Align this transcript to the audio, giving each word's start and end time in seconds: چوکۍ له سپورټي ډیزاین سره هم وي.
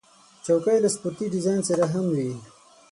چوکۍ 0.45 0.77
له 0.83 0.89
سپورټي 0.95 1.25
ډیزاین 1.33 1.61
سره 1.69 1.83
هم 1.93 2.05
وي. 2.15 2.31